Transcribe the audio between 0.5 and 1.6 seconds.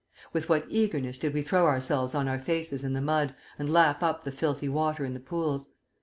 eagerness did we